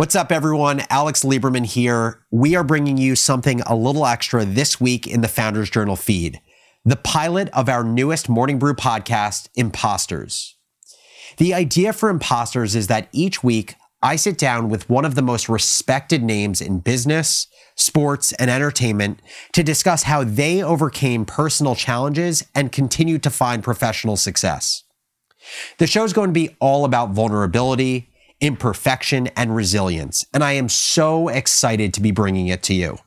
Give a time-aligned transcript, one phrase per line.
[0.00, 0.82] What's up, everyone?
[0.88, 2.24] Alex Lieberman here.
[2.30, 6.40] We are bringing you something a little extra this week in the Founders Journal feed
[6.86, 10.56] the pilot of our newest Morning Brew podcast, Imposters.
[11.36, 15.22] The idea for Imposters is that each week I sit down with one of the
[15.22, 19.20] most respected names in business, sports, and entertainment
[19.52, 24.82] to discuss how they overcame personal challenges and continue to find professional success.
[25.76, 28.09] The show is going to be all about vulnerability,
[28.40, 30.24] imperfection, and resilience.
[30.32, 32.98] And I am so excited to be bringing it to you.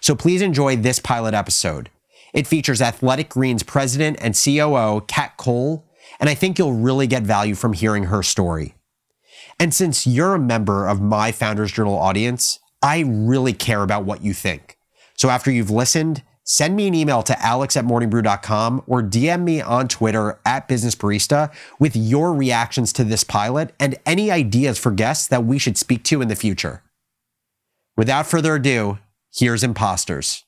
[0.00, 1.90] So please enjoy this pilot episode.
[2.32, 5.84] It features Athletic Greens president and COO, Kat Cole,
[6.20, 8.74] and I think you'll really get value from hearing her story.
[9.58, 14.22] And since you're a member of my Founders Journal audience, I really care about what
[14.22, 14.76] you think.
[15.16, 19.60] So after you've listened, send me an email to alex at morningbrew.com or DM me
[19.60, 24.92] on Twitter at Business Barista with your reactions to this pilot and any ideas for
[24.92, 26.82] guests that we should speak to in the future.
[27.96, 28.98] Without further ado,
[29.34, 30.44] here's Imposters.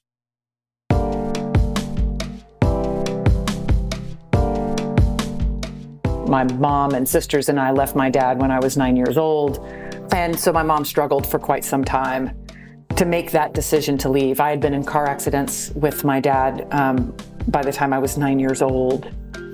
[6.29, 9.59] My mom and sisters and I left my dad when I was nine years old.
[10.13, 12.37] And so my mom struggled for quite some time
[12.97, 14.41] to make that decision to leave.
[14.41, 17.15] I had been in car accidents with my dad um,
[17.49, 19.11] by the time I was nine years old,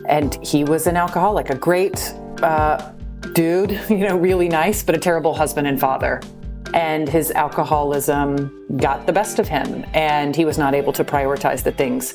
[0.09, 2.93] and he was an alcoholic, a great uh,
[3.33, 6.21] dude, you know, really nice, but a terrible husband and father.
[6.73, 11.63] And his alcoholism got the best of him, and he was not able to prioritize
[11.63, 12.15] the things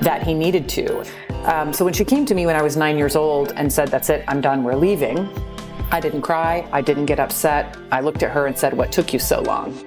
[0.00, 1.04] that he needed to.
[1.44, 3.88] Um, so when she came to me when I was nine years old and said,
[3.88, 5.28] That's it, I'm done, we're leaving,
[5.92, 7.76] I didn't cry, I didn't get upset.
[7.90, 9.78] I looked at her and said, What took you so long?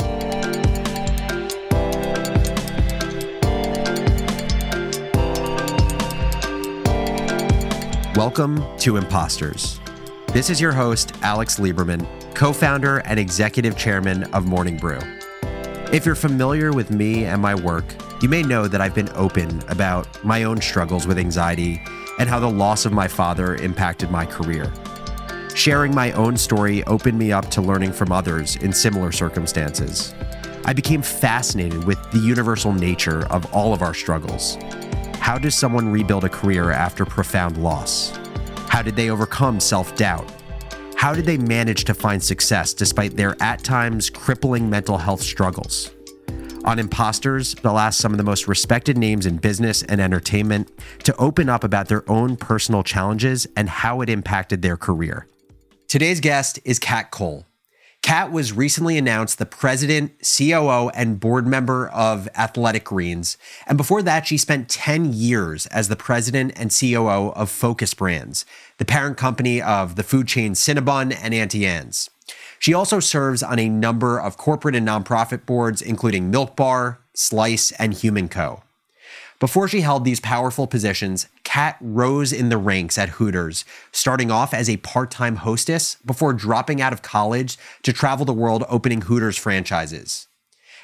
[8.15, 9.79] Welcome to Imposters.
[10.27, 14.99] This is your host, Alex Lieberman, co founder and executive chairman of Morning Brew.
[15.91, 17.85] If you're familiar with me and my work,
[18.21, 21.81] you may know that I've been open about my own struggles with anxiety
[22.19, 24.71] and how the loss of my father impacted my career.
[25.55, 30.13] Sharing my own story opened me up to learning from others in similar circumstances.
[30.65, 34.59] I became fascinated with the universal nature of all of our struggles
[35.23, 38.11] how does someone rebuild a career after profound loss?
[38.67, 40.29] How did they overcome self doubt?
[40.97, 45.91] How did they manage to find success despite their at times crippling mental health struggles?
[46.65, 50.69] On Imposters, they'll ask some of the most respected names in business and entertainment
[51.05, 55.25] to open up about their own personal challenges and how it impacted their career.
[55.87, 57.45] Today's guest is Kat Cole.
[58.03, 63.37] Kat was recently announced the president, COO, and board member of Athletic Greens.
[63.65, 68.45] And before that, she spent 10 years as the president and COO of Focus Brands,
[68.77, 72.09] the parent company of the food chain Cinnabon and Auntie Anne's.
[72.59, 77.71] She also serves on a number of corporate and nonprofit boards, including Milk Bar, Slice,
[77.71, 78.63] and Human Co.
[79.43, 84.53] Before she held these powerful positions, Kat rose in the ranks at Hooters, starting off
[84.53, 89.01] as a part time hostess before dropping out of college to travel the world opening
[89.01, 90.29] Hooters franchises.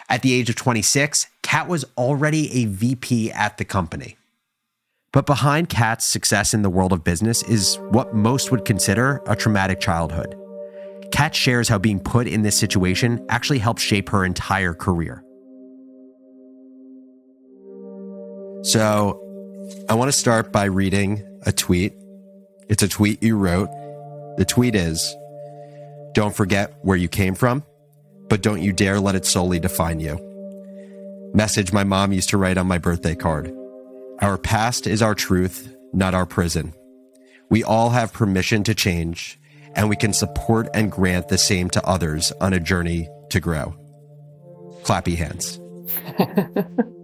[0.10, 4.18] At the age of 26, Kat was already a VP at the company.
[5.14, 9.38] But behind Kat's success in the world of business is what most would consider a
[9.38, 10.36] traumatic childhood.
[11.14, 15.24] Kat shares how being put in this situation actually helped shape her entire career.
[18.64, 19.18] So
[19.88, 21.94] I want to start by reading a tweet.
[22.68, 23.70] It's a tweet you wrote.
[24.38, 25.16] The tweet is
[26.14, 27.64] Don't forget where you came from,
[28.28, 30.20] but don't you dare let it solely define you.
[31.34, 33.56] Message my mom used to write on my birthday card
[34.20, 36.74] Our past is our truth, not our prison.
[37.50, 39.40] We all have permission to change,
[39.74, 43.74] and we can support and grant the same to others on a journey to grow.
[44.84, 45.60] Clappy hands.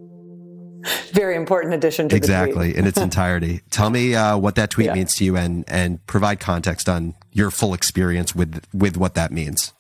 [1.12, 3.62] very important addition to exactly in its entirety.
[3.70, 4.94] Tell me uh, what that tweet yeah.
[4.94, 9.32] means to you, and and provide context on your full experience with with what that
[9.32, 9.74] means.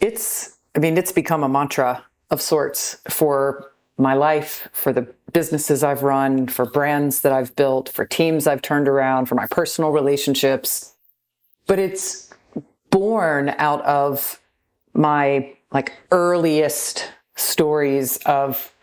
[0.00, 5.84] It's, I mean, it's become a mantra of sorts for my life, for the businesses
[5.84, 9.90] I've run, for brands that I've built, for teams I've turned around, for my personal
[9.92, 10.92] relationships.
[11.66, 12.30] But it's
[12.90, 14.40] born out of
[14.92, 18.73] my like earliest stories of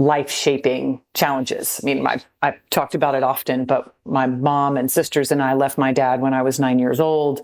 [0.00, 1.78] life shaping challenges.
[1.82, 5.52] I mean, I've, I've talked about it often, but my mom and sisters and I
[5.52, 7.42] left my dad when I was nine years old.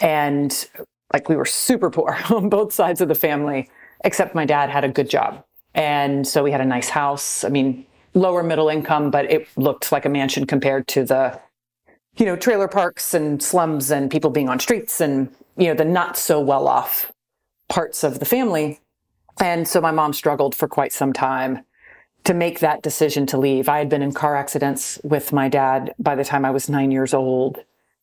[0.00, 0.66] And
[1.12, 3.68] like we were super poor on both sides of the family,
[4.02, 5.44] except my dad had a good job.
[5.74, 7.44] And so we had a nice house.
[7.44, 11.38] I mean, lower middle income, but it looked like a mansion compared to the,
[12.16, 15.84] you know, trailer parks and slums and people being on streets and, you know, the
[15.84, 17.12] not so well off
[17.68, 18.80] parts of the family.
[19.38, 21.66] And so my mom struggled for quite some time
[22.24, 23.68] to make that decision to leave.
[23.68, 26.90] I had been in car accidents with my dad by the time I was nine
[26.90, 27.58] years old.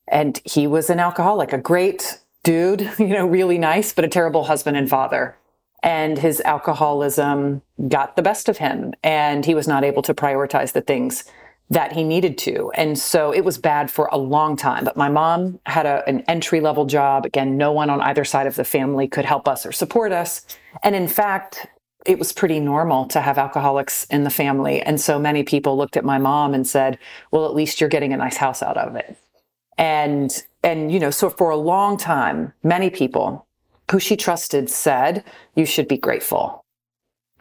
[0.08, 4.46] And he was an alcoholic, a great dude, you know, really nice, but a terrible
[4.46, 5.38] husband and father.
[5.84, 10.74] And his alcoholism got the best of him, and he was not able to prioritize
[10.74, 11.24] the things
[11.70, 12.72] that he needed to.
[12.76, 14.86] And so it was bad for a long time.
[14.86, 17.26] But my mom had a, an entry level job.
[17.26, 20.46] Again, no one on either side of the family could help us or support us.
[20.82, 21.68] And in fact,
[22.06, 24.82] it was pretty normal to have alcoholics in the family.
[24.82, 26.98] And so many people looked at my mom and said,
[27.32, 29.18] well, at least you're getting a nice house out of it.
[29.78, 33.46] And, and, you know, so for a long time, many people
[33.92, 35.24] who she trusted said,
[35.56, 36.64] you should be grateful.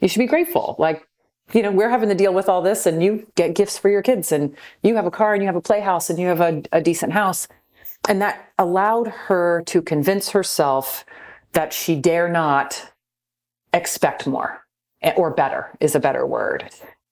[0.01, 0.77] You should be grateful.
[0.79, 1.07] Like,
[1.53, 4.03] you know, we're having to deal with all this and you get gifts for your
[4.03, 6.63] kids and you have a car and you have a playhouse and you have a,
[6.73, 7.47] a decent house.
[8.09, 11.05] And that allowed her to convince herself
[11.53, 12.93] that she dare not
[13.77, 14.63] expect more
[15.03, 16.69] eh, or better is a better word.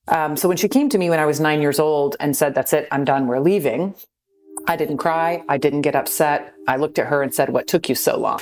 [0.08, 2.54] Um, so when she came to me when I was nine years old and said,
[2.54, 3.94] That's it, I'm done, we're leaving,
[4.66, 5.42] I didn't cry.
[5.48, 6.54] I didn't get upset.
[6.66, 8.40] I looked at her and said, What took you so long?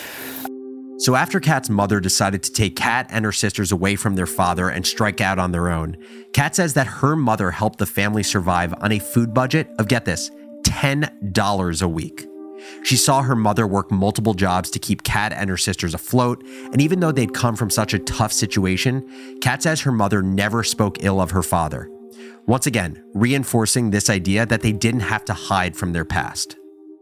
[0.99, 4.69] So, after Kat's mother decided to take Kat and her sisters away from their father
[4.69, 5.97] and strike out on their own,
[6.33, 10.05] Kat says that her mother helped the family survive on a food budget of, get
[10.05, 10.31] this,
[10.63, 12.27] $10 a week.
[12.85, 16.81] She saw her mother work multiple jobs to keep Kat and her sisters afloat, and
[16.81, 21.03] even though they'd come from such a tough situation, Kat says her mother never spoke
[21.03, 21.91] ill of her father.
[22.47, 26.56] Once again, reinforcing this idea that they didn't have to hide from their past.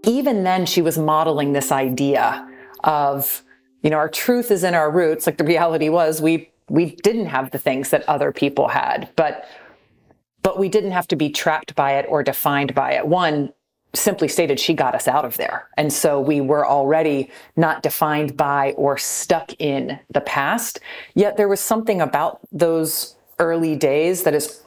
[0.05, 2.47] Even then, she was modeling this idea
[2.85, 3.43] of,
[3.83, 5.27] you know, our truth is in our roots.
[5.27, 9.45] Like the reality was, we we didn't have the things that other people had, but
[10.43, 13.07] but we didn't have to be trapped by it or defined by it.
[13.07, 13.53] One,
[13.95, 15.69] simply stated, she got us out of there.
[15.77, 20.81] And so we were already not defined by or stuck in the past.
[21.15, 24.63] Yet there was something about those early days that has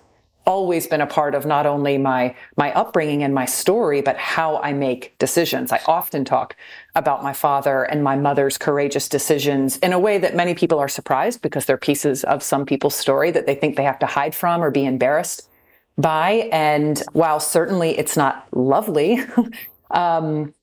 [0.46, 4.58] always been a part of not only my my upbringing and my story but how
[4.58, 5.72] I make decisions.
[5.72, 6.58] I often talk
[6.96, 10.90] about my father and my mother's courageous decisions in a way that many people are
[10.90, 14.36] surprised because they're pieces of some people's story that they think they have to hide
[14.36, 15.48] from or be embarrassed
[15.98, 16.50] by.
[16.52, 19.20] And while certainly it's not lovely,
[19.92, 20.54] um,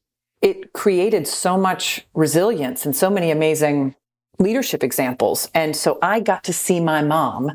[0.43, 3.94] it created so much resilience and so many amazing
[4.38, 5.50] leadership examples.
[5.55, 7.53] And so I got to see my mom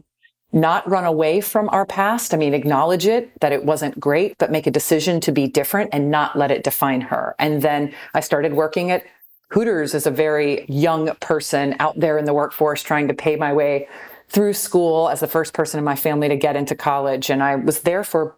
[0.54, 2.34] not run away from our past.
[2.34, 5.90] I mean, acknowledge it that it wasn't great, but make a decision to be different
[5.92, 7.36] and not let it define her.
[7.40, 9.04] And then I started working at
[9.50, 13.54] Hooters as a very young person out there in the workforce trying to pay my
[13.54, 13.88] way
[14.36, 17.30] through school as the first person in my family to get into college.
[17.30, 18.36] And I was there for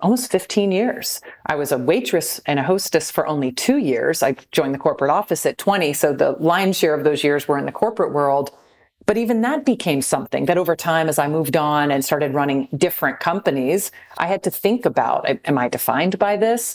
[0.00, 1.20] almost 15 years.
[1.46, 4.24] I was a waitress and a hostess for only two years.
[4.24, 5.92] I joined the corporate office at 20.
[5.92, 8.50] So the lion's share of those years were in the corporate world.
[9.06, 12.66] But even that became something that over time, as I moved on and started running
[12.76, 16.74] different companies, I had to think about, am I defined by this?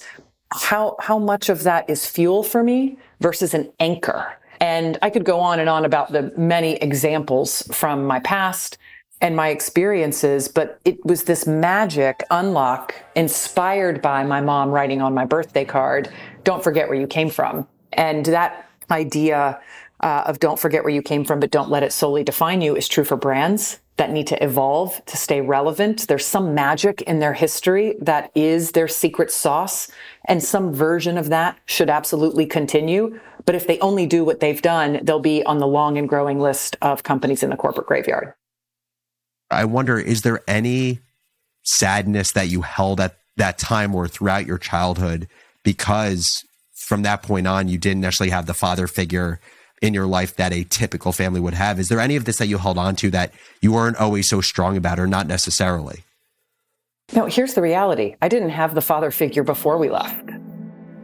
[0.53, 4.37] How, how much of that is fuel for me versus an anchor?
[4.61, 8.77] And I could go on and on about the many examples from my past
[9.19, 15.13] and my experiences, but it was this magic unlock inspired by my mom writing on
[15.13, 16.09] my birthday card,
[16.43, 17.67] don't forget where you came from.
[17.93, 19.59] And that idea
[20.01, 22.75] uh, of don't forget where you came from, but don't let it solely define you
[22.75, 26.07] is true for brands that need to evolve to stay relevant.
[26.07, 29.91] There's some magic in their history that is their secret sauce,
[30.25, 33.19] and some version of that should absolutely continue.
[33.45, 36.39] But if they only do what they've done, they'll be on the long and growing
[36.39, 38.33] list of companies in the corporate graveyard.
[39.49, 40.99] I wonder, is there any
[41.63, 45.27] sadness that you held at that time or throughout your childhood
[45.63, 46.43] because
[46.73, 49.39] from that point on, you didn't necessarily have the father figure
[49.81, 51.79] in your life that a typical family would have?
[51.79, 54.41] Is there any of this that you held on to that you weren't always so
[54.41, 56.03] strong about or not necessarily?
[57.13, 60.29] No, here's the reality I didn't have the father figure before we left.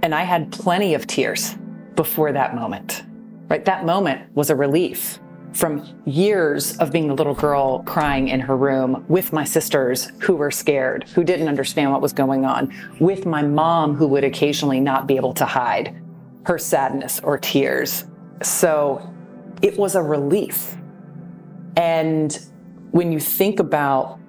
[0.04, 1.56] And I had plenty of tears
[1.98, 3.04] before that moment,
[3.50, 3.66] right?
[3.66, 5.20] That moment was a relief
[5.52, 10.36] from years of being a little girl crying in her room with my sisters who
[10.36, 14.80] were scared, who didn't understand what was going on, with my mom who would occasionally
[14.80, 16.00] not be able to hide
[16.46, 18.06] her sadness or tears.
[18.44, 19.14] So
[19.62, 20.76] it was a relief.
[21.76, 22.40] And
[22.92, 24.20] when you think about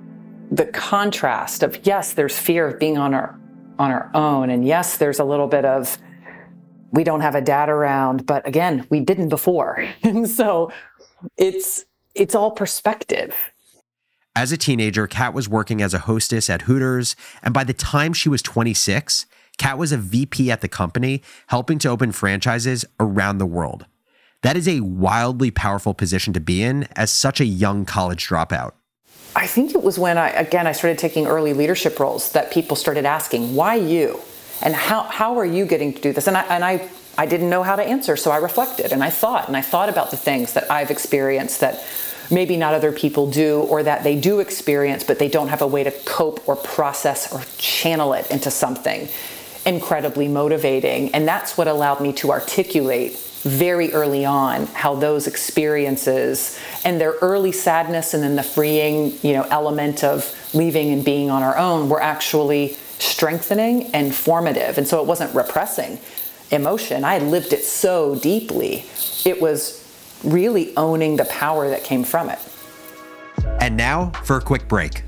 [0.51, 3.39] the contrast of yes, there's fear of being on our
[3.79, 5.99] on our own, and yes, there's a little bit of
[6.91, 9.87] we don't have a dad around, but again, we didn't before.
[10.03, 10.73] and so
[11.37, 13.35] it's it's all perspective.
[14.35, 18.13] As a teenager, Kat was working as a hostess at Hooters, and by the time
[18.13, 19.27] she was 26,
[19.57, 23.87] Kat was a VP at the company, helping to open franchises around the world.
[24.43, 28.73] That is a wildly powerful position to be in as such a young college dropout.
[29.35, 32.77] I think it was when I, again, I started taking early leadership roles that people
[32.77, 34.21] started asking, why you?
[34.63, 36.27] And how, how are you getting to do this?
[36.27, 39.11] And I, and I, I didn't know how to answer, so I reflected and I
[39.11, 41.85] thought, and I thought about the things that I've experienced that
[42.31, 45.67] maybe not other people do, or that they do experience, but they don't have a
[45.67, 49.09] way to cope or process or channel it into something
[49.67, 51.15] incredibly motivating.
[51.15, 57.13] And that's what allowed me to articulate very early on how those experiences and their
[57.21, 61.57] early sadness and then the freeing you know element of leaving and being on our
[61.57, 64.79] own were actually strengthening and formative.
[64.79, 65.99] And so it wasn't repressing
[66.51, 67.05] emotion.
[67.05, 68.85] I had lived it so deeply
[69.25, 69.85] it was
[70.25, 72.39] really owning the power that came from it.
[73.61, 75.03] And now for a quick break.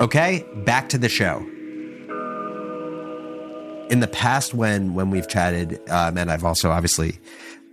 [0.00, 1.53] Okay, back to the show.
[3.90, 7.18] In the past, when when we've chatted, um, and I've also obviously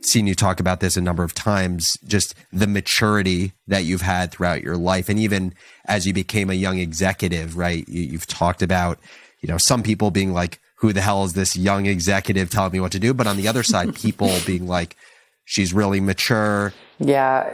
[0.02, 4.32] seen you talk about this a number of times, just the maturity that you've had
[4.32, 5.54] throughout your life, and even
[5.86, 7.88] as you became a young executive, right?
[7.88, 9.00] You, you've talked about,
[9.40, 12.80] you know, some people being like, "Who the hell is this young executive telling me
[12.82, 14.98] what to do?" But on the other side, people being like,
[15.46, 17.54] "She's really mature." Yeah,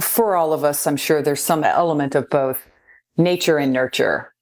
[0.00, 2.66] for all of us, I'm sure there's some element of both
[3.18, 4.32] nature and nurture.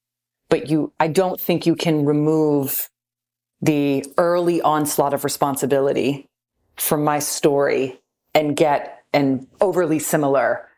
[0.48, 2.88] But you, I don't think you can remove
[3.62, 6.28] the early onslaught of responsibility
[6.76, 8.00] from my story
[8.34, 10.68] and get an overly similar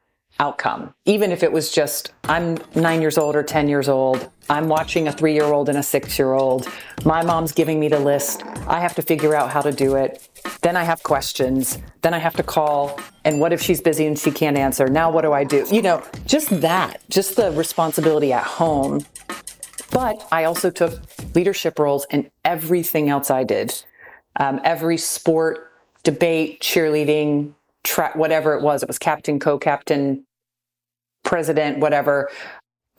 [0.40, 0.94] outcome.
[1.04, 5.08] Even if it was just, I'm nine years old or 10 years old, I'm watching
[5.08, 6.68] a three year old and a six year old,
[7.04, 10.28] my mom's giving me the list, I have to figure out how to do it.
[10.62, 11.78] Then I have questions.
[12.02, 12.99] Then I have to call.
[13.25, 14.88] And what if she's busy and she can't answer?
[14.88, 15.66] Now what do I do?
[15.70, 19.04] You know, just that, just the responsibility at home.
[19.90, 21.00] But I also took
[21.35, 23.75] leadership roles in everything else I did.
[24.37, 27.52] Um, every sport, debate, cheerleading,
[27.85, 28.82] track, whatever it was.
[28.82, 30.25] It was captain, co-captain,
[31.25, 32.30] president, whatever,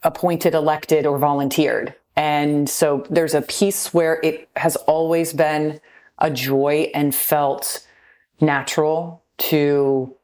[0.02, 1.94] appointed, elected, or volunteered.
[2.16, 5.80] And so there's a piece where it has always been
[6.18, 7.86] a joy and felt
[8.40, 10.14] natural to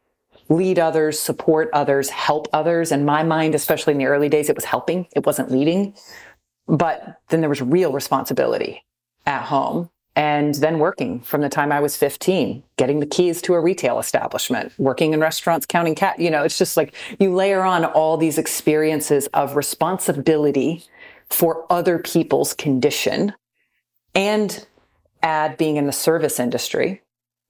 [0.49, 2.93] lead others, support others, help others.
[2.93, 5.95] In my mind, especially in the early days, it was helping, it wasn't leading.
[6.69, 8.85] But then there was real responsibility
[9.25, 13.55] at home and then working from the time I was 15, getting the keys to
[13.55, 16.19] a retail establishment, working in restaurants, counting cat.
[16.19, 20.83] You know, it's just like you layer on all these experiences of responsibility
[21.29, 23.35] for other people's condition
[24.15, 24.67] and
[25.23, 27.03] add being in the service industry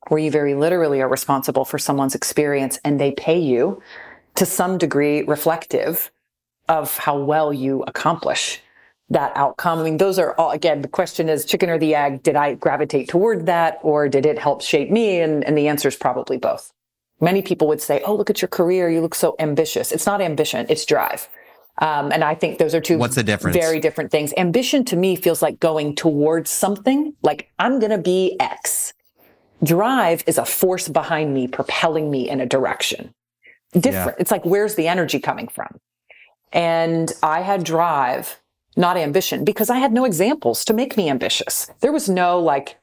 [0.09, 3.81] where you very literally are responsible for someone's experience and they pay you
[4.35, 6.11] to some degree reflective
[6.69, 8.61] of how well you accomplish
[9.11, 9.79] that outcome.
[9.79, 12.23] I mean, those are all, again, the question is chicken or the egg.
[12.23, 15.21] Did I gravitate toward that or did it help shape me?
[15.21, 16.73] And, and the answer is probably both.
[17.21, 18.91] Many people would say, Oh, look at your career.
[18.91, 19.93] You look so ambitious.
[19.93, 20.67] It's not ambition.
[20.69, 21.29] It's drive.
[21.79, 23.57] Um, and I think those are two What's the difference?
[23.57, 24.33] very different things.
[24.37, 28.95] Ambition to me feels like going towards something, like I'm going to be X.
[29.63, 33.15] Drive is a force behind me, propelling me in a direction.
[33.73, 34.17] Different.
[34.17, 34.21] Yeah.
[34.21, 35.79] It's like, where's the energy coming from?
[36.53, 38.41] And I had drive,
[38.77, 41.71] not ambition, because I had no examples to make me ambitious.
[41.81, 42.79] There was no like,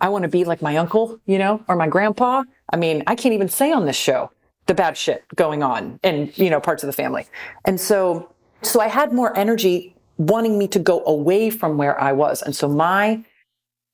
[0.00, 2.44] I want to be like my uncle, you know, or my grandpa.
[2.72, 4.30] I mean, I can't even say on this show
[4.66, 7.26] the bad shit going on in, you know, parts of the family.
[7.64, 8.30] And so
[8.62, 12.42] so I had more energy wanting me to go away from where I was.
[12.42, 13.24] And so my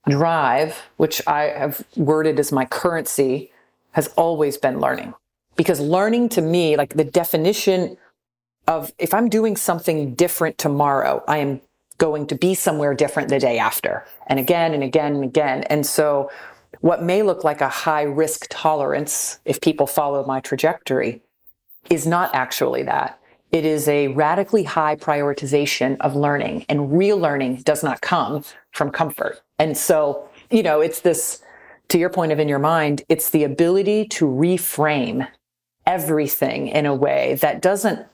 [0.09, 3.53] drive, which I have worded as my currency,
[3.93, 5.15] has always been learning.
[5.57, 7.97] Because learning to me, like the definition
[8.67, 11.61] of if I'm doing something different tomorrow, I am
[11.99, 15.63] going to be somewhere different the day after and again and again and again.
[15.65, 16.31] And so
[16.81, 21.23] what may look like a high risk tolerance, if people follow my trajectory,
[21.91, 23.19] is not actually that.
[23.53, 28.91] It is a radically high prioritization of learning and real learning does not come from
[28.91, 29.41] comfort.
[29.59, 31.41] And so, you know, it's this,
[31.89, 35.29] to your point of in your mind, it's the ability to reframe
[35.87, 38.07] everything in a way that doesn't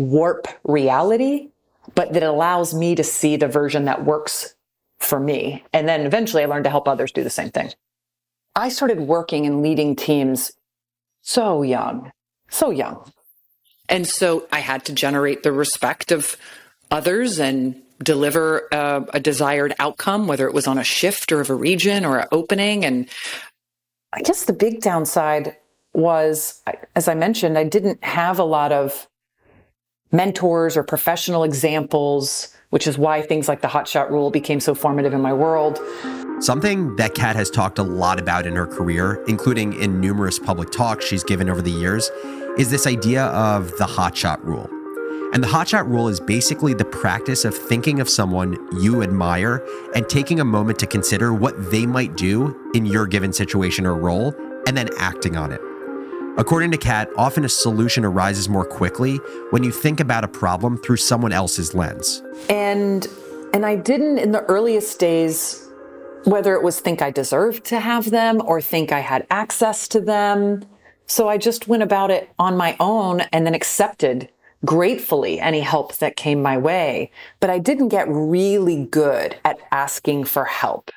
[0.00, 1.50] warp reality,
[1.94, 4.54] but that allows me to see the version that works
[4.98, 5.62] for me.
[5.72, 7.70] And then eventually I learned to help others do the same thing.
[8.56, 10.52] I started working and leading teams
[11.22, 12.12] so young,
[12.48, 13.12] so young.
[13.88, 16.36] And so I had to generate the respect of
[16.90, 21.50] others and deliver a, a, desired outcome, whether it was on a shift or of
[21.50, 22.84] a region or an opening.
[22.84, 23.08] And
[24.12, 25.56] I guess the big downside
[25.92, 26.62] was,
[26.96, 29.06] as I mentioned, I didn't have a lot of
[30.12, 35.12] mentors or professional examples, which is why things like the hotshot rule became so formative
[35.12, 35.78] in my world.
[36.40, 40.70] Something that Kat has talked a lot about in her career, including in numerous public
[40.70, 42.10] talks she's given over the years,
[42.58, 44.68] is this idea of the hotshot rule.
[45.32, 49.64] And the hotshot rule is basically the practice of thinking of someone you admire
[49.94, 53.94] and taking a moment to consider what they might do in your given situation or
[53.94, 54.34] role
[54.66, 55.60] and then acting on it.
[56.38, 59.16] According to Kat, often a solution arises more quickly
[59.50, 62.22] when you think about a problem through someone else's lens.
[62.48, 63.06] And
[63.52, 65.66] and I didn't in the earliest days
[66.24, 70.00] whether it was think I deserved to have them or think I had access to
[70.00, 70.64] them.
[71.06, 74.28] So I just went about it on my own and then accepted
[74.64, 77.10] gratefully any help that came my way.
[77.40, 80.90] But I didn't get really good at asking for help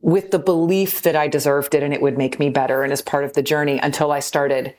[0.00, 3.02] with the belief that I deserved it and it would make me better and as
[3.02, 4.74] part of the journey until I started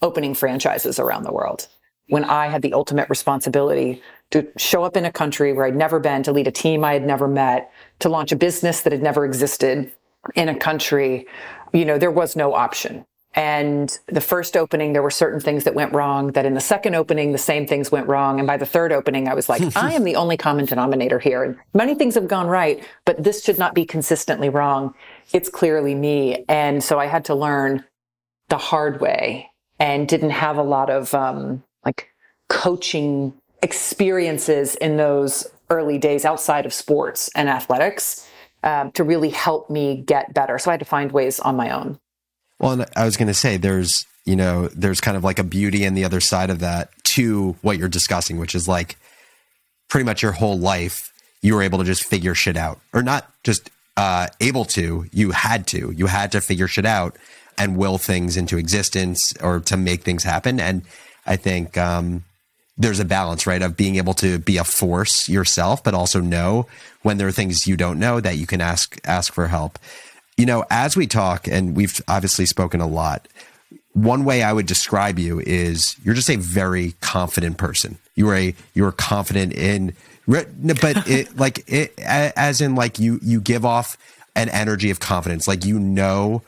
[0.00, 1.68] opening franchises around the world.
[2.08, 4.02] When I had the ultimate responsibility
[4.32, 6.94] to show up in a country where I'd never been, to lead a team I
[6.94, 9.92] had never met, to launch a business that had never existed
[10.34, 11.26] in a country,
[11.72, 13.04] you know, there was no option.
[13.34, 16.32] And the first opening, there were certain things that went wrong.
[16.32, 18.38] That in the second opening, the same things went wrong.
[18.38, 21.42] And by the third opening, I was like, I am the only common denominator here.
[21.42, 24.94] And many things have gone right, but this should not be consistently wrong.
[25.32, 26.44] It's clearly me.
[26.48, 27.84] And so I had to learn
[28.48, 32.08] the hard way and didn't have a lot of um, like
[32.48, 38.28] coaching experiences in those early days outside of sports and athletics
[38.62, 40.58] um, to really help me get better.
[40.58, 41.98] So I had to find ways on my own.
[42.62, 45.84] Well, I was going to say there's, you know, there's kind of like a beauty
[45.84, 48.96] in the other side of that to what you're discussing, which is like
[49.88, 53.28] pretty much your whole life you were able to just figure shit out or not
[53.42, 57.16] just uh, able to, you had to, you had to figure shit out
[57.58, 60.60] and will things into existence or to make things happen.
[60.60, 60.82] And
[61.26, 62.24] I think, um,
[62.78, 66.66] there's a balance, right, of being able to be a force yourself, but also know
[67.02, 69.78] when there are things you don't know that you can ask ask for help.
[70.36, 73.28] You know, as we talk, and we've obviously spoken a lot,
[73.92, 77.98] one way I would describe you is you're just a very confident person.
[78.14, 79.94] You are a you're confident in,
[80.26, 80.48] but
[81.08, 83.96] it like it as in like you you give off
[84.34, 86.42] an energy of confidence, like you know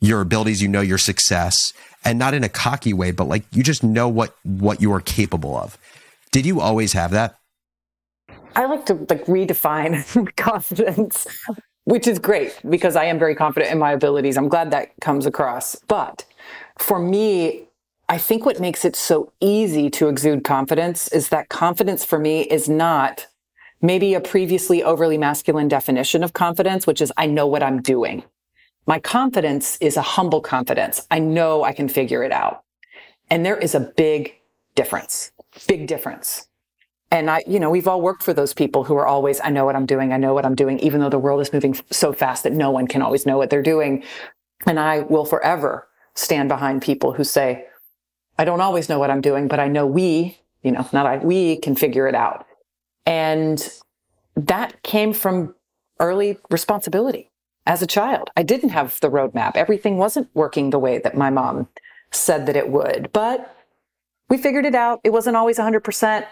[0.00, 1.72] your abilities, you know your success,
[2.04, 5.00] and not in a cocky way, but like you just know what what you are
[5.00, 5.78] capable of.
[6.32, 7.36] Did you always have that?
[8.54, 10.04] I like to like redefine
[10.36, 11.26] confidence
[11.88, 14.36] which is great because I am very confident in my abilities.
[14.36, 15.74] I'm glad that comes across.
[15.88, 16.26] But
[16.78, 17.68] for me,
[18.10, 22.42] I think what makes it so easy to exude confidence is that confidence for me
[22.42, 23.26] is not
[23.80, 28.22] maybe a previously overly masculine definition of confidence, which is I know what I'm doing.
[28.86, 31.06] My confidence is a humble confidence.
[31.10, 32.64] I know I can figure it out.
[33.30, 34.34] And there is a big
[34.74, 35.32] difference,
[35.66, 36.47] big difference
[37.10, 39.64] and I, you know, we've all worked for those people who are always, I know
[39.64, 40.12] what I'm doing.
[40.12, 42.70] I know what I'm doing, even though the world is moving so fast that no
[42.70, 44.04] one can always know what they're doing.
[44.66, 47.66] And I will forever stand behind people who say,
[48.38, 51.16] I don't always know what I'm doing, but I know we, you know, not I,
[51.18, 52.46] we can figure it out.
[53.06, 53.66] And
[54.36, 55.54] that came from
[56.00, 57.30] early responsibility
[57.66, 58.30] as a child.
[58.36, 59.56] I didn't have the roadmap.
[59.56, 61.68] Everything wasn't working the way that my mom
[62.10, 63.54] said that it would, but
[64.28, 65.00] we figured it out.
[65.04, 66.26] It wasn't always 100%.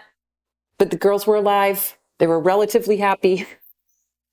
[0.77, 1.97] But the girls were alive.
[2.19, 3.45] They were relatively happy.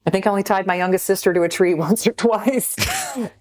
[0.06, 2.76] I think I only tied my youngest sister to a tree once or twice.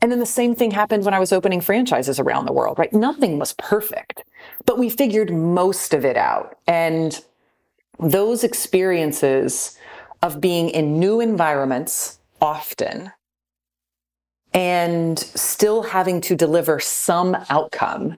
[0.01, 2.93] and then the same thing happened when I was opening franchises around the world, right?
[2.93, 4.23] Nothing was perfect,
[4.65, 6.57] but we figured most of it out.
[6.67, 7.19] And
[7.99, 9.77] those experiences
[10.21, 13.11] of being in new environments often
[14.53, 18.17] and still having to deliver some outcome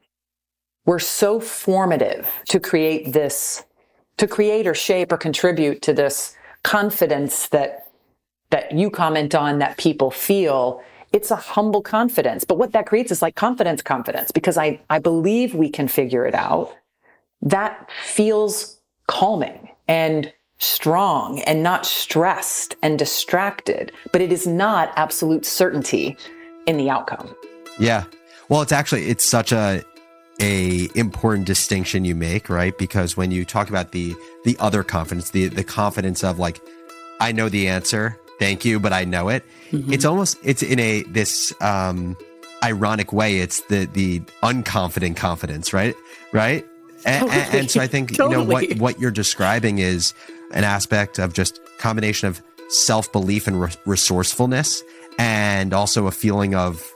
[0.85, 3.63] were so formative to create this
[4.17, 7.87] to create or shape or contribute to this confidence that
[8.51, 12.43] that you comment on that people feel it's a humble confidence.
[12.43, 16.25] But what that creates is like confidence confidence because i i believe we can figure
[16.25, 16.73] it out.
[17.41, 25.45] That feels calming and strong and not stressed and distracted but it is not absolute
[25.45, 26.17] certainty
[26.65, 27.35] in the outcome.
[27.77, 28.05] Yeah.
[28.49, 29.83] Well it's actually it's such a
[30.45, 32.77] a important distinction you make, right?
[32.77, 36.61] Because when you talk about the the other confidence, the the confidence of like,
[37.19, 39.43] I know the answer, thank you, but I know it.
[39.71, 39.91] Mm-hmm.
[39.91, 42.15] It's almost it's in a this um
[42.63, 43.39] ironic way.
[43.39, 45.95] It's the the unconfident confidence, right?
[46.31, 46.65] Right?
[47.05, 47.41] And, totally.
[47.41, 48.37] and, and so I think totally.
[48.37, 50.13] you know what what you're describing is
[50.51, 54.83] an aspect of just combination of self belief and re- resourcefulness,
[55.17, 56.93] and also a feeling of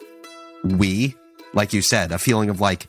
[0.63, 1.15] we,
[1.53, 2.87] like you said, a feeling of like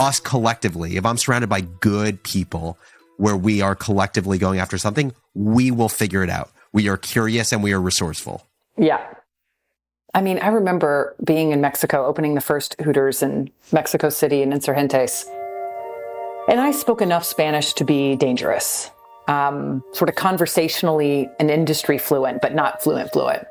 [0.00, 2.78] us collectively, if I'm surrounded by good people
[3.18, 6.50] where we are collectively going after something, we will figure it out.
[6.72, 8.46] We are curious and we are resourceful.
[8.78, 9.06] Yeah.
[10.14, 14.50] I mean, I remember being in Mexico, opening the first Hooters in Mexico City in
[14.50, 15.24] Insurgentes.
[16.48, 18.90] And I spoke enough Spanish to be dangerous,
[19.28, 23.46] um, sort of conversationally and industry fluent, but not fluent, fluent.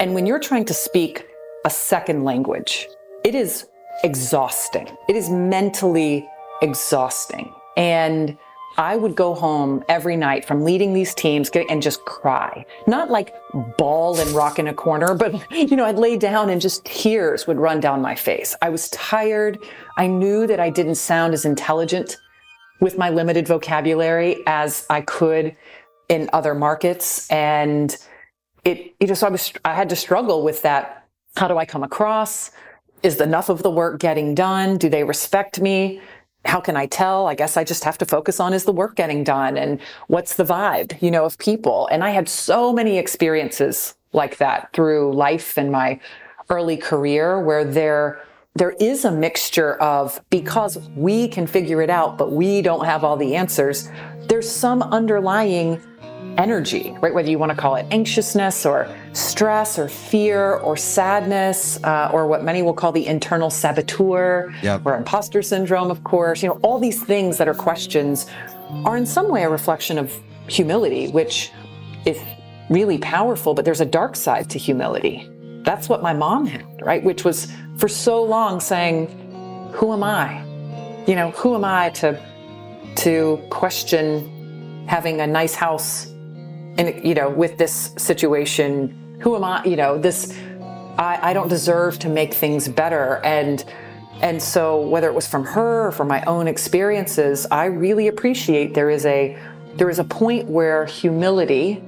[0.00, 1.26] And when you're trying to speak
[1.64, 2.88] a second language,
[3.24, 3.66] it is
[4.04, 4.88] exhausting.
[5.08, 6.28] It is mentally
[6.62, 7.52] exhausting.
[7.76, 8.36] And
[8.76, 12.64] I would go home every night from leading these teams and just cry.
[12.86, 13.34] Not like
[13.76, 17.46] bawl and rock in a corner, but you know, I'd lay down and just tears
[17.46, 18.54] would run down my face.
[18.62, 19.58] I was tired.
[19.96, 22.16] I knew that I didn't sound as intelligent
[22.80, 25.56] with my limited vocabulary as I could
[26.08, 27.28] in other markets.
[27.30, 27.96] And
[28.64, 31.08] it, you know, so I was, I had to struggle with that.
[31.36, 32.52] How do I come across?
[33.02, 34.76] Is enough of the work getting done?
[34.78, 36.00] Do they respect me?
[36.44, 37.26] how can I tell?
[37.26, 40.34] I guess I just have to focus on is the work getting done and what's
[40.36, 41.88] the vibe, you know, of people.
[41.90, 46.00] And I had so many experiences like that through life and my
[46.48, 48.20] early career where there
[48.54, 53.04] there is a mixture of because we can figure it out but we don't have
[53.04, 53.90] all the answers
[54.28, 55.78] there's some underlying
[56.38, 57.12] energy, right?
[57.12, 62.26] Whether you want to call it anxiousness or stress or fear or sadness, uh, or
[62.26, 64.82] what many will call the internal saboteur yep.
[64.84, 66.42] or imposter syndrome, of course.
[66.42, 68.26] You know, all these things that are questions
[68.84, 70.14] are in some way a reflection of
[70.46, 71.50] humility, which
[72.06, 72.18] is
[72.70, 75.28] really powerful, but there's a dark side to humility.
[75.64, 77.02] That's what my mom had, right?
[77.02, 79.08] Which was for so long saying,
[79.74, 80.44] Who am I?
[81.06, 82.18] You know, who am I to
[82.96, 86.12] to question having a nice house
[86.78, 90.32] and you know with this situation who am i you know this
[90.98, 93.20] I, I don't deserve to make things better.
[93.24, 93.64] And
[94.20, 98.74] and so whether it was from her or from my own experiences i really appreciate
[98.74, 99.38] there is a
[99.76, 101.80] there is a point where humility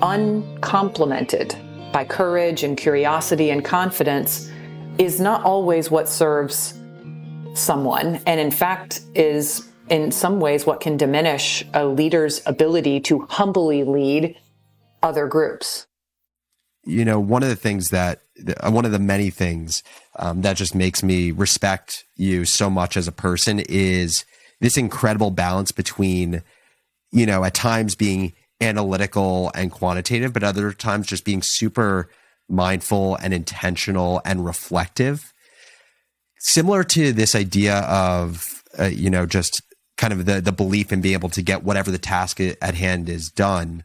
[0.00, 1.56] uncomplimented
[1.92, 4.52] by courage and curiosity and confidence
[4.98, 6.78] is not always what serves
[7.54, 13.20] someone and in fact is in some ways what can diminish a leader's ability to
[13.30, 14.36] humbly lead
[15.02, 15.86] other groups.
[16.84, 18.20] You know, one of the things that,
[18.60, 19.82] uh, one of the many things
[20.16, 24.24] um, that just makes me respect you so much as a person is
[24.60, 26.42] this incredible balance between,
[27.12, 32.10] you know, at times being analytical and quantitative, but other times just being super
[32.48, 35.32] mindful and intentional and reflective.
[36.38, 39.62] Similar to this idea of, uh, you know, just
[39.98, 43.10] kind of the the belief in being able to get whatever the task at hand
[43.10, 43.84] is done.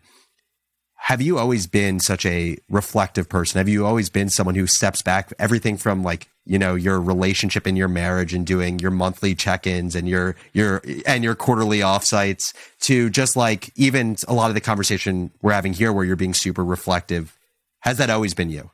[0.95, 3.57] Have you always been such a reflective person?
[3.57, 7.67] Have you always been someone who steps back everything from like, you know, your relationship
[7.67, 12.53] in your marriage and doing your monthly check-ins and your your and your quarterly offsites
[12.81, 16.33] to just like even a lot of the conversation we're having here where you're being
[16.33, 17.37] super reflective.
[17.81, 18.69] Has that always been you?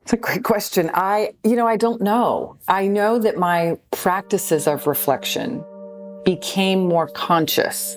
[0.00, 0.90] It's a great question.
[0.94, 2.56] I, you know, I don't know.
[2.68, 5.62] I know that my practices of reflection
[6.26, 7.96] became more conscious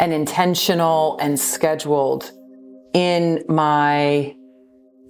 [0.00, 2.32] and intentional and scheduled
[2.92, 4.34] in my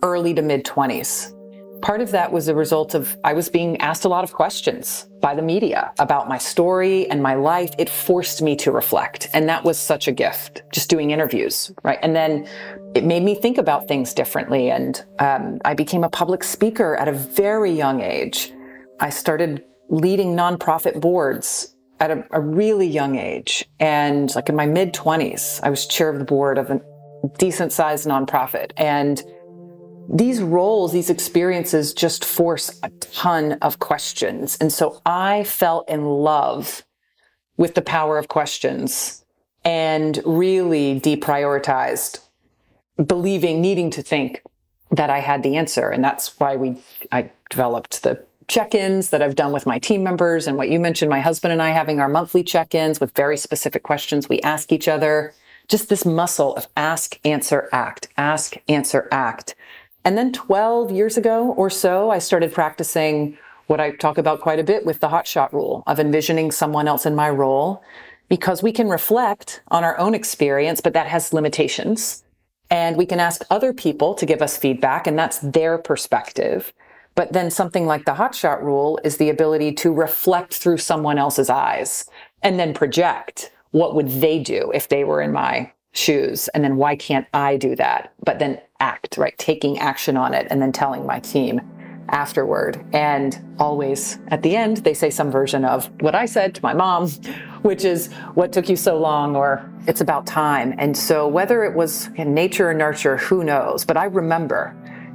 [0.02, 1.32] early to mid 20s.
[1.80, 5.08] Part of that was a result of I was being asked a lot of questions
[5.20, 7.74] by the media about my story and my life.
[7.78, 9.28] It forced me to reflect.
[9.32, 11.98] And that was such a gift, just doing interviews, right?
[12.02, 12.46] And then
[12.94, 14.70] it made me think about things differently.
[14.70, 18.52] And um, I became a public speaker at a very young age.
[19.00, 23.64] I started leading nonprofit boards at a, a really young age.
[23.80, 26.80] And like in my mid 20s, I was chair of the board of a
[27.38, 28.72] decent sized nonprofit.
[28.76, 29.22] And
[30.08, 34.56] these roles, these experiences just force a ton of questions.
[34.60, 36.84] And so I fell in love
[37.56, 39.24] with the power of questions
[39.64, 42.20] and really deprioritized
[43.04, 44.42] believing, needing to think
[44.90, 45.90] that I had the answer.
[45.90, 46.76] And that's why we,
[47.10, 51.10] I developed the check-ins that I've done with my team members and what you mentioned,
[51.10, 54.88] my husband and I having our monthly check-ins with very specific questions we ask each
[54.88, 55.34] other.
[55.68, 59.56] Just this muscle of ask, answer, act, ask, answer, act.
[60.04, 64.60] And then 12 years ago or so, I started practicing what I talk about quite
[64.60, 67.82] a bit with the hotshot rule of envisioning someone else in my role
[68.28, 72.22] because we can reflect on our own experience, but that has limitations.
[72.70, 76.72] And we can ask other people to give us feedback, and that's their perspective.
[77.16, 81.50] But then something like the hotshot rule is the ability to reflect through someone else's
[81.50, 82.08] eyes
[82.42, 86.76] and then project what would they do if they were in my shoes and then
[86.76, 88.12] why can't I do that?
[88.24, 89.36] But then act, right?
[89.38, 91.60] Taking action on it and then telling my team.
[92.08, 92.84] afterward.
[92.92, 96.72] And always at the end, they say some version of what I said to my
[96.72, 97.08] mom,
[97.62, 99.34] which is, What took you so long?
[99.34, 100.72] or It's about time.
[100.78, 103.84] And so, whether it was nature or nurture, who knows?
[103.84, 104.72] But I remember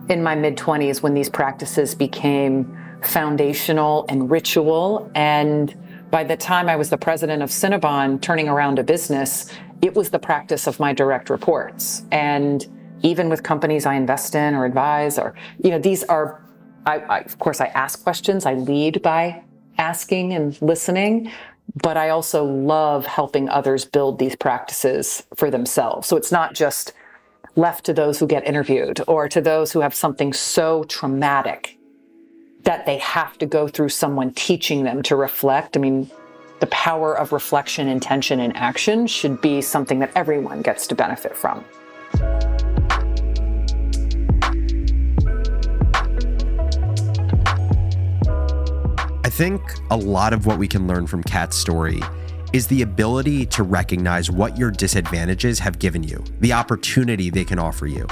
[0.10, 5.10] in my mid 20s when these practices became foundational and ritual.
[5.16, 5.76] And
[6.12, 10.10] by the time I was the president of Cinnabon, turning around a business, it was
[10.10, 12.04] the practice of my direct reports.
[12.12, 12.68] And
[13.02, 15.34] even with companies I invest in or advise, or,
[15.64, 16.42] you know, these are
[16.86, 18.46] I, I, of course, I ask questions.
[18.46, 19.44] I lead by
[19.78, 21.32] asking and listening,
[21.82, 26.08] but I also love helping others build these practices for themselves.
[26.08, 26.94] So it's not just
[27.56, 31.78] left to those who get interviewed or to those who have something so traumatic
[32.64, 35.76] that they have to go through someone teaching them to reflect.
[35.76, 36.10] I mean,
[36.60, 41.36] the power of reflection, intention, and action should be something that everyone gets to benefit
[41.36, 41.66] from.
[49.24, 52.02] I think a lot of what we can learn from Kat's story
[52.54, 57.60] is the ability to recognize what your disadvantages have given you, the opportunity they can
[57.60, 58.06] offer you.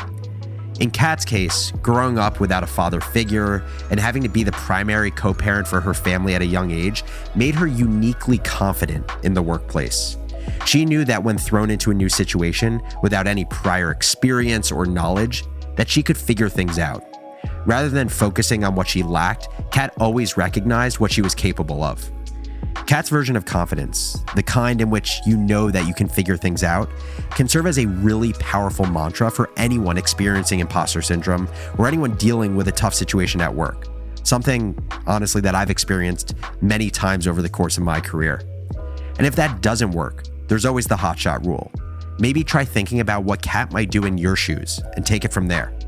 [0.80, 5.12] In Kat's case, growing up without a father figure and having to be the primary
[5.12, 7.04] co parent for her family at a young age
[7.36, 10.16] made her uniquely confident in the workplace.
[10.66, 15.44] She knew that when thrown into a new situation without any prior experience or knowledge,
[15.76, 17.04] that she could figure things out.
[17.66, 22.10] Rather than focusing on what she lacked, Kat always recognized what she was capable of.
[22.90, 26.64] Kat's version of confidence, the kind in which you know that you can figure things
[26.64, 26.90] out,
[27.36, 31.48] can serve as a really powerful mantra for anyone experiencing imposter syndrome
[31.78, 33.86] or anyone dealing with a tough situation at work.
[34.24, 34.76] Something,
[35.06, 38.42] honestly, that I've experienced many times over the course of my career.
[39.20, 41.72] And if that doesn't work, there's always the hotshot rule.
[42.18, 45.48] Maybe try thinking about what Kat might do in your shoes and take it from
[45.48, 45.79] there.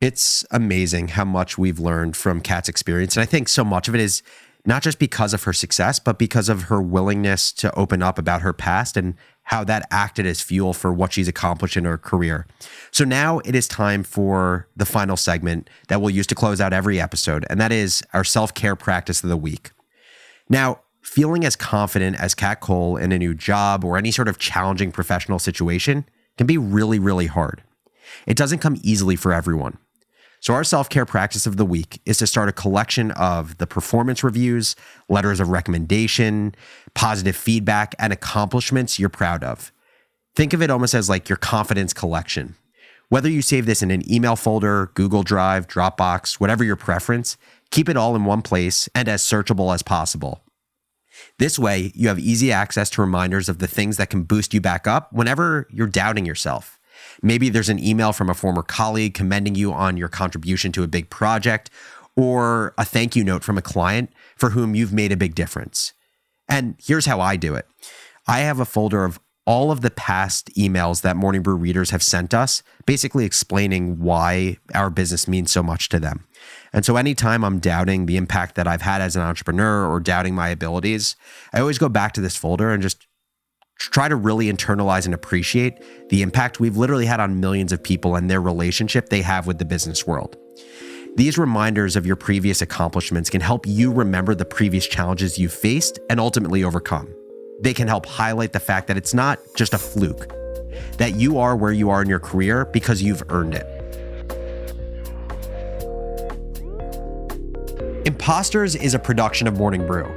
[0.00, 3.16] It's amazing how much we've learned from Kat's experience.
[3.16, 4.22] And I think so much of it is
[4.66, 8.42] not just because of her success, but because of her willingness to open up about
[8.42, 12.46] her past and how that acted as fuel for what she's accomplished in her career.
[12.90, 16.72] So now it is time for the final segment that we'll use to close out
[16.72, 19.70] every episode, and that is our self care practice of the week.
[20.48, 24.38] Now, feeling as confident as Kat Cole in a new job or any sort of
[24.38, 26.04] challenging professional situation
[26.36, 27.62] can be really, really hard.
[28.26, 29.78] It doesn't come easily for everyone.
[30.40, 33.66] So, our self care practice of the week is to start a collection of the
[33.66, 34.76] performance reviews,
[35.08, 36.54] letters of recommendation,
[36.94, 39.72] positive feedback, and accomplishments you're proud of.
[40.34, 42.56] Think of it almost as like your confidence collection.
[43.08, 47.36] Whether you save this in an email folder, Google Drive, Dropbox, whatever your preference,
[47.70, 50.42] keep it all in one place and as searchable as possible.
[51.38, 54.60] This way, you have easy access to reminders of the things that can boost you
[54.60, 56.75] back up whenever you're doubting yourself.
[57.22, 60.88] Maybe there's an email from a former colleague commending you on your contribution to a
[60.88, 61.70] big project,
[62.16, 65.92] or a thank you note from a client for whom you've made a big difference.
[66.48, 67.66] And here's how I do it
[68.26, 72.02] I have a folder of all of the past emails that Morning Brew readers have
[72.02, 76.26] sent us, basically explaining why our business means so much to them.
[76.72, 80.34] And so anytime I'm doubting the impact that I've had as an entrepreneur or doubting
[80.34, 81.14] my abilities,
[81.52, 83.06] I always go back to this folder and just
[83.78, 88.16] try to really internalize and appreciate the impact we've literally had on millions of people
[88.16, 90.36] and their relationship they have with the business world.
[91.16, 95.98] These reminders of your previous accomplishments can help you remember the previous challenges you've faced
[96.10, 97.08] and ultimately overcome.
[97.60, 100.28] They can help highlight the fact that it's not just a fluke,
[100.98, 103.66] that you are where you are in your career because you've earned it.
[108.06, 110.15] Imposters is a production of Morning Brew.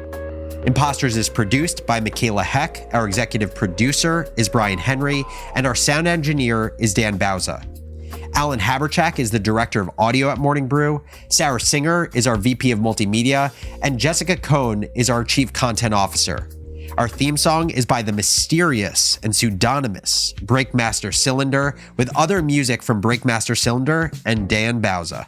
[0.65, 2.93] Imposters is produced by Michaela Heck.
[2.93, 5.23] Our executive producer is Brian Henry,
[5.55, 7.65] and our sound engineer is Dan Bauza.
[8.35, 11.01] Alan Haberchak is the director of audio at Morning Brew.
[11.29, 16.49] Sarah Singer is our VP of multimedia, and Jessica Cohn is our chief content officer.
[16.97, 23.01] Our theme song is by the mysterious and pseudonymous Breakmaster Cylinder, with other music from
[23.01, 25.27] Breakmaster Cylinder and Dan Bauza.